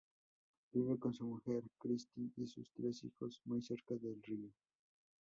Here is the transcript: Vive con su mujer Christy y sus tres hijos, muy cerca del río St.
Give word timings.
Vive 0.73 0.97
con 0.97 1.13
su 1.13 1.25
mujer 1.25 1.61
Christy 1.77 2.31
y 2.35 2.47
sus 2.47 2.71
tres 2.73 3.03
hijos, 3.03 3.39
muy 3.45 3.61
cerca 3.61 3.93
del 3.97 4.19
río 4.23 4.47
St. 4.47 4.57